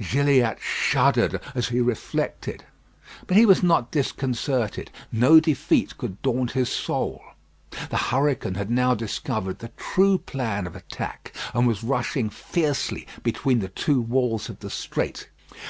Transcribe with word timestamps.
Gilliatt 0.00 0.56
shuddered 0.58 1.38
as 1.54 1.68
he 1.68 1.78
reflected. 1.82 2.64
But 3.26 3.36
he 3.36 3.44
was 3.44 3.62
not 3.62 3.90
disconcerted. 3.90 4.90
No 5.12 5.38
defeat 5.38 5.98
could 5.98 6.22
daunt 6.22 6.52
his 6.52 6.70
soul. 6.70 7.20
The 7.90 7.98
hurricane 8.08 8.54
had 8.54 8.70
now 8.70 8.94
discovered 8.94 9.58
the 9.58 9.68
true 9.76 10.16
plan 10.16 10.66
of 10.66 10.74
attack, 10.74 11.34
and 11.52 11.66
was 11.68 11.84
rushing 11.84 12.30
fiercely 12.30 13.06
between 13.22 13.58
the 13.58 13.68
two 13.68 14.00
walls 14.00 14.48
of 14.48 14.60
the 14.60 14.70
strait. 14.70 15.28